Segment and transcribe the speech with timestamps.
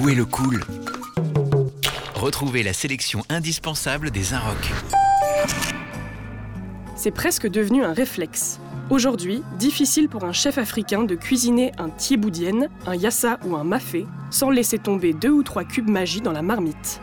[0.00, 0.62] Où est le cool
[2.14, 4.72] Retrouvez la sélection indispensable des Inrocks.
[6.96, 8.60] C'est presque devenu un réflexe.
[8.88, 14.06] Aujourd'hui, difficile pour un chef africain de cuisiner un thieboudienne, un yassa ou un mafé
[14.30, 17.02] sans laisser tomber deux ou trois cubes magie dans la marmite.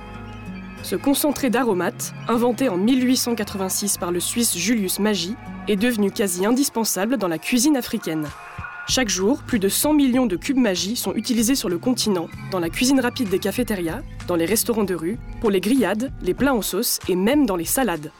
[0.81, 5.35] Ce concentré d'aromates, inventé en 1886 par le Suisse Julius Magie,
[5.67, 8.25] est devenu quasi indispensable dans la cuisine africaine.
[8.89, 12.59] Chaque jour, plus de 100 millions de cubes magie sont utilisés sur le continent, dans
[12.59, 16.53] la cuisine rapide des cafétérias, dans les restaurants de rue, pour les grillades, les plats
[16.53, 18.11] en sauce et même dans les salades.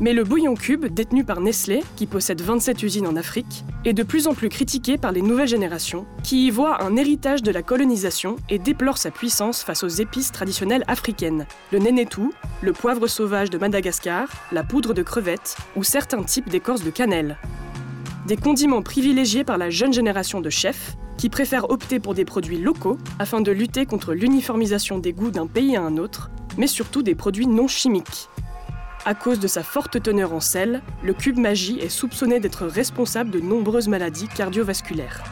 [0.00, 4.02] Mais le bouillon cube, détenu par Nestlé, qui possède 27 usines en Afrique, est de
[4.02, 7.62] plus en plus critiqué par les nouvelles générations, qui y voient un héritage de la
[7.62, 13.50] colonisation et déplorent sa puissance face aux épices traditionnelles africaines, le nénétou, le poivre sauvage
[13.50, 17.36] de Madagascar, la poudre de crevettes ou certains types d'écorce de cannelle.
[18.26, 22.58] Des condiments privilégiés par la jeune génération de chefs, qui préfèrent opter pour des produits
[22.58, 27.02] locaux afin de lutter contre l'uniformisation des goûts d'un pays à un autre, mais surtout
[27.02, 28.28] des produits non chimiques.
[29.04, 33.30] À cause de sa forte teneur en sel, le cube magie est soupçonné d'être responsable
[33.30, 35.24] de nombreuses maladies cardiovasculaires.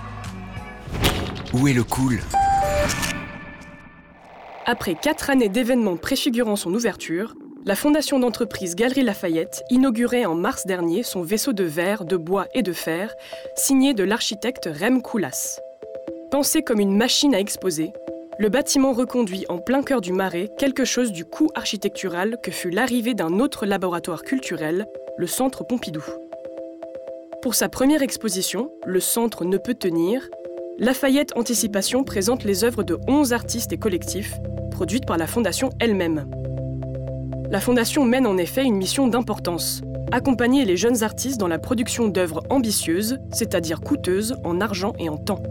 [1.52, 2.18] Où est le cool?
[4.66, 7.34] Après quatre années d'événements préfigurant son ouverture,
[7.66, 12.46] la fondation d'entreprise Galerie Lafayette inaugurait en mars dernier son vaisseau de verre, de bois
[12.54, 13.14] et de fer,
[13.54, 15.60] signé de l'architecte Rem Koolhaas.
[16.30, 17.92] Pensé comme une machine à exposer,
[18.38, 22.70] le bâtiment reconduit en plein cœur du marais quelque chose du coup architectural que fut
[22.70, 24.86] l'arrivée d'un autre laboratoire culturel,
[25.18, 26.04] le Centre Pompidou.
[27.42, 30.28] Pour sa première exposition, Le Centre ne peut tenir,
[30.78, 34.34] Lafayette Anticipation présente les œuvres de 11 artistes et collectifs,
[34.70, 36.39] produites par la Fondation elle-même.
[37.50, 42.06] La Fondation mène en effet une mission d'importance, accompagner les jeunes artistes dans la production
[42.06, 45.42] d'œuvres ambitieuses, c'est-à-dire coûteuses en argent et en temps.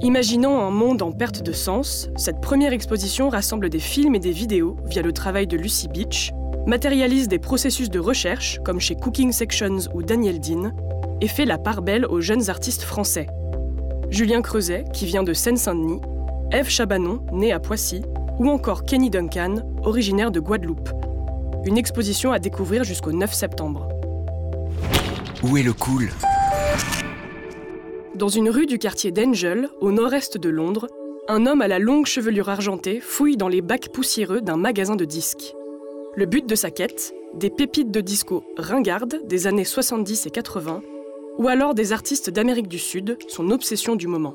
[0.00, 4.30] Imaginant un monde en perte de sens, cette première exposition rassemble des films et des
[4.30, 6.32] vidéos via le travail de Lucy Beach,
[6.66, 10.72] matérialise des processus de recherche comme chez Cooking Sections ou Daniel Dean,
[11.20, 13.26] et fait la part belle aux jeunes artistes français.
[14.08, 16.00] Julien Creuset, qui vient de Seine-Saint-Denis,
[16.52, 18.02] Eve Chabanon, née à Poissy,
[18.38, 20.90] ou encore Kenny Duncan, originaire de Guadeloupe.
[21.64, 23.88] Une exposition à découvrir jusqu'au 9 septembre.
[25.42, 26.10] Où est le cool?
[28.14, 30.86] Dans une rue du quartier d'Angel, au nord-est de Londres,
[31.28, 35.04] un homme à la longue chevelure argentée fouille dans les bacs poussiéreux d'un magasin de
[35.04, 35.54] disques.
[36.14, 37.14] Le but de sa quête?
[37.34, 40.82] Des pépites de disco ringardes des années 70 et 80,
[41.38, 44.34] ou alors des artistes d'Amérique du Sud, son obsession du moment.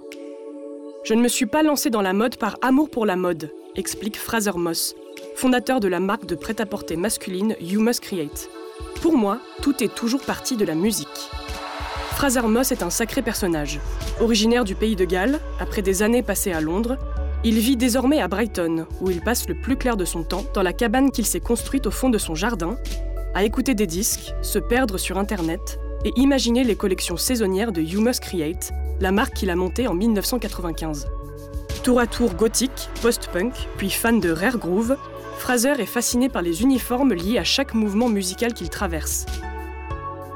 [1.03, 4.19] Je ne me suis pas lancé dans la mode par amour pour la mode, explique
[4.19, 4.93] Fraser Moss,
[5.35, 8.49] fondateur de la marque de prêt-à-porter masculine You Must Create.
[9.01, 11.07] Pour moi, tout est toujours parti de la musique.
[12.11, 13.79] Fraser Moss est un sacré personnage.
[14.19, 16.99] Originaire du pays de Galles, après des années passées à Londres,
[17.43, 20.61] il vit désormais à Brighton, où il passe le plus clair de son temps dans
[20.61, 22.77] la cabane qu'il s'est construite au fond de son jardin,
[23.33, 28.01] à écouter des disques, se perdre sur Internet et imaginer les collections saisonnières de You
[28.01, 31.07] Must Create, la marque qu'il a montée en 1995.
[31.83, 34.97] Tour à tour gothique, post-punk, puis fan de rare groove,
[35.37, 39.25] Fraser est fasciné par les uniformes liés à chaque mouvement musical qu'il traverse,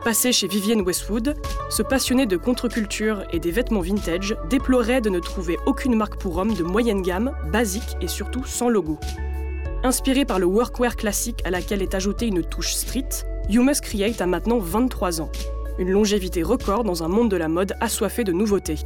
[0.05, 1.35] Passé chez Vivienne Westwood,
[1.71, 6.37] ce passionné de contre-culture et des vêtements vintage déplorait de ne trouver aucune marque pour
[6.37, 8.99] hommes de moyenne gamme, basique et surtout sans logo.
[9.83, 13.09] Inspiré par le workwear classique à laquelle est ajoutée une touche street,
[13.49, 15.31] You Must Create a maintenant 23 ans.
[15.77, 18.79] Une longévité record dans un monde de la mode assoiffé de nouveautés.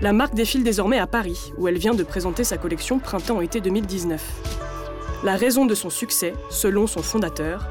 [0.00, 5.22] La marque défile désormais à Paris, où elle vient de présenter sa collection printemps-été 2019.
[5.24, 7.68] La raison de son succès, selon son fondateur,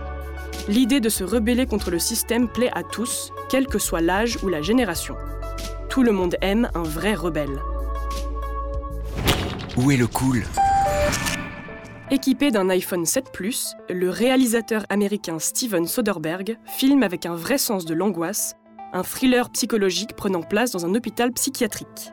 [0.68, 4.48] L'idée de se rebeller contre le système plaît à tous, quel que soit l'âge ou
[4.48, 5.16] la génération.
[5.90, 7.60] Tout le monde aime un vrai rebelle.
[9.78, 10.44] Où est le cool?
[12.14, 17.86] Équipé d'un iPhone 7 Plus, le réalisateur américain Steven Soderbergh filme avec un vrai sens
[17.86, 18.56] de l'angoisse
[18.92, 22.12] un thriller psychologique prenant place dans un hôpital psychiatrique.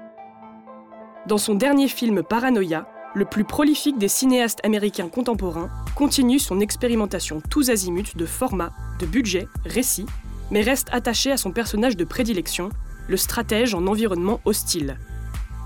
[1.27, 2.87] Dans son dernier film Paranoia,
[3.17, 9.07] le plus prolifique des cinéastes américains contemporains, continue son expérimentation tous azimuts de format, de
[9.07, 10.07] budget, récit,
[10.53, 12.69] mais reste attaché à son personnage de prédilection,
[13.09, 14.97] le stratège en environnement hostile.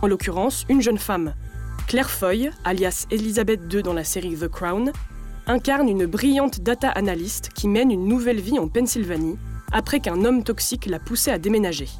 [0.01, 1.35] En l'occurrence, une jeune femme,
[1.93, 4.93] Claire Foy, alias Elizabeth II dans la série The Crown,
[5.47, 9.37] incarne une brillante data analyst qui mène une nouvelle vie en Pennsylvanie
[9.73, 11.91] après qu'un homme toxique l'a poussée à déménager.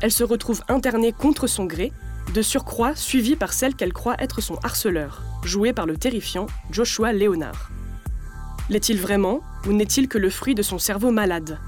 [0.00, 1.92] Elle se retrouve internée contre son gré
[2.32, 7.12] de surcroît suivie par celle qu'elle croit être son harceleur, joué par le terrifiant Joshua
[7.12, 7.68] Leonard.
[8.70, 11.58] L'est-il vraiment ou n'est-il que le fruit de son cerveau malade?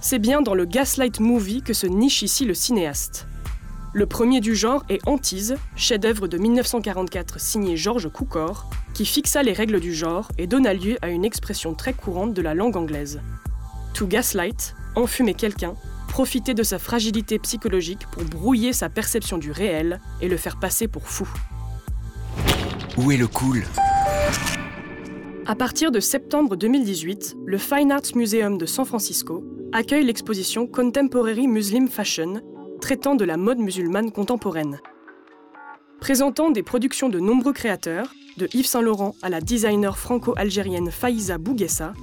[0.00, 3.26] C'est bien dans le Gaslight Movie que se niche ici le cinéaste.
[3.94, 9.52] Le premier du genre est Antise, chef-d'œuvre de 1944 signé Georges Cukor, qui fixa les
[9.52, 13.20] règles du genre et donna lieu à une expression très courante de la langue anglaise.
[13.92, 15.74] To gaslight, enfumer quelqu'un,
[16.08, 20.88] profiter de sa fragilité psychologique pour brouiller sa perception du réel et le faire passer
[20.88, 21.28] pour fou.
[22.96, 23.62] Où est le cool?
[25.44, 31.46] À partir de septembre 2018, le Fine Arts Museum de San Francisco accueille l'exposition Contemporary
[31.46, 32.40] Muslim Fashion,
[32.82, 34.80] traitant de la mode musulmane contemporaine.
[36.00, 41.94] Présentant des productions de nombreux créateurs, de Yves Saint-Laurent à la designer franco-algérienne Faiza Bouguessa,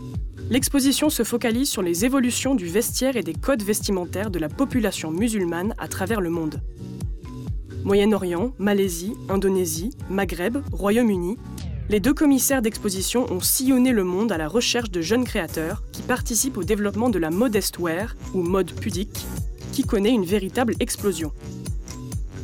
[0.50, 5.12] l'exposition se focalise sur les évolutions du vestiaire et des codes vestimentaires de la population
[5.12, 6.62] musulmane à travers le monde.
[7.84, 11.36] Moyen-Orient, Malaisie, Indonésie, Maghreb, Royaume-Uni,
[11.90, 16.04] les deux commissaires d'exposition ont sillonné le monde à la recherche de jeunes créateurs qui
[16.04, 19.25] participent au développement de la modest wear, ou mode pudique,
[19.84, 21.31] connaît une véritable explosion.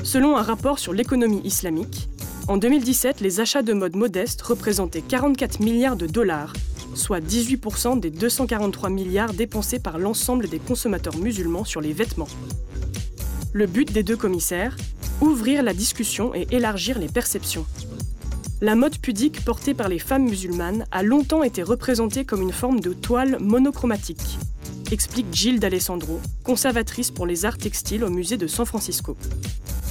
[0.04, 2.10] Selon un rapport sur l'économie islamique,
[2.48, 6.54] en 2017, les achats de mode modeste représentaient 44 milliards de dollars,
[6.94, 12.28] soit 18% des 243 milliards dépensés par l'ensemble des consommateurs musulmans sur les vêtements.
[13.54, 14.78] Le but des deux commissaires
[15.22, 17.66] Ouvrir la discussion et élargir les perceptions.
[18.62, 22.81] La mode pudique portée par les femmes musulmanes a longtemps été représentée comme une forme
[22.81, 24.38] de toile monochromatique,
[24.92, 29.18] explique Gilles D'Alessandro, conservatrice pour les arts textiles au musée de San Francisco.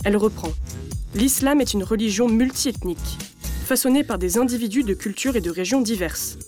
[0.05, 0.53] Elle reprend
[1.15, 3.19] L'islam est une religion multiethnique,
[3.65, 6.39] façonnée par des individus de cultures et de régions diverses.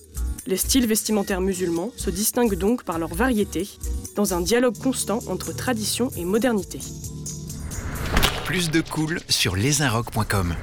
[0.46, 3.68] Les styles vestimentaires musulmans se distinguent donc par leur variété,
[4.16, 6.80] dans un dialogue constant entre tradition et modernité.
[8.44, 10.54] Plus de cool sur lesinrock.com.